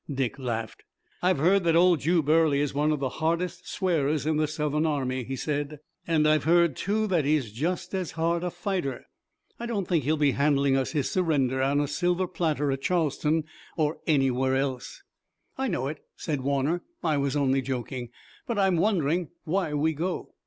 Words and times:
Dick 0.11 0.39
laughed. 0.39 0.81
"I've 1.21 1.37
heard 1.37 1.63
that 1.63 1.75
old 1.75 1.99
Jube 1.99 2.27
Early 2.27 2.59
is 2.59 2.73
one 2.73 2.91
of 2.91 2.99
the 2.99 3.09
hardest 3.21 3.67
swearers 3.67 4.25
in 4.25 4.37
the 4.37 4.47
Southern 4.47 4.83
army," 4.87 5.23
he 5.23 5.35
said, 5.35 5.79
"and 6.07 6.27
I've 6.27 6.45
heard, 6.45 6.75
too, 6.75 7.05
that 7.05 7.23
he's 7.23 7.51
just 7.51 7.93
as 7.93 8.13
hard 8.13 8.43
a 8.43 8.49
fighter. 8.49 9.05
I 9.59 9.67
don't 9.67 9.87
think 9.87 10.03
he'll 10.03 10.17
be 10.17 10.31
handing 10.31 10.75
us 10.75 10.93
his 10.93 11.11
surrender 11.11 11.61
on 11.61 11.79
a 11.79 11.87
silver 11.87 12.25
platter 12.27 12.71
at 12.71 12.81
Charlestown 12.81 13.43
or 13.77 13.99
anywhere 14.07 14.55
else." 14.55 15.03
"I 15.55 15.67
know 15.67 15.85
it," 15.85 15.99
said 16.15 16.41
Warner. 16.41 16.81
"I 17.03 17.17
was 17.17 17.35
only 17.35 17.61
joking, 17.61 18.09
but 18.47 18.57
I'm 18.57 18.77
wondering 18.77 19.29
why 19.43 19.75
we 19.75 19.93
go." 19.93 20.33